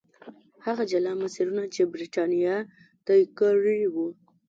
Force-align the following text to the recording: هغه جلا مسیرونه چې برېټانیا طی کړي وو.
هغه 0.65 0.83
جلا 0.91 1.13
مسیرونه 1.21 1.63
چې 1.73 1.81
برېټانیا 1.93 2.55
طی 3.05 3.21
کړي 3.39 3.81
وو. 3.93 4.07